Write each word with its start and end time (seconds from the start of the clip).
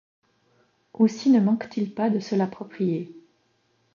Aussi 0.93 1.29
ne 1.29 1.39
manque-t-il 1.39 1.93
pas 1.93 2.09
de 2.09 2.19
se 2.19 2.33
l’approprier. 2.33 3.13